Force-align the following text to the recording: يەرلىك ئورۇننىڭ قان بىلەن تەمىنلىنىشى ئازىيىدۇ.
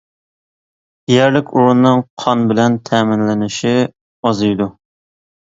يەرلىك 1.13 1.51
ئورۇننىڭ 1.55 2.01
قان 2.23 2.41
بىلەن 2.53 2.79
تەمىنلىنىشى 2.91 3.75
ئازىيىدۇ. 3.93 4.71